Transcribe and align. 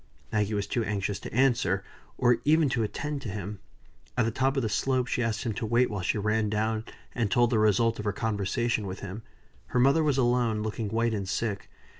Maggie 0.31 0.55
was 0.55 0.65
too 0.65 0.83
anxious 0.83 1.19
to 1.19 1.31
answer, 1.31 1.83
or 2.17 2.39
even 2.43 2.69
to 2.69 2.81
attend 2.81 3.21
to 3.21 3.29
him. 3.29 3.59
At 4.17 4.25
the 4.25 4.31
top 4.31 4.57
of 4.57 4.63
the 4.63 4.67
slope 4.67 5.05
she 5.05 5.21
asked 5.21 5.43
him 5.43 5.53
to 5.53 5.65
wait 5.67 5.91
while 5.91 6.01
she 6.01 6.17
ran 6.17 6.49
down 6.49 6.85
and 7.13 7.29
told 7.29 7.51
the 7.51 7.59
result 7.59 7.99
of 7.99 8.05
her 8.05 8.11
conversation 8.11 8.87
with 8.87 9.01
him. 9.01 9.21
Her 9.67 9.79
mother 9.79 10.01
was 10.03 10.17
alone, 10.17 10.63
looking 10.63 10.89
white 10.89 11.13
and 11.13 11.29
sick. 11.29 11.69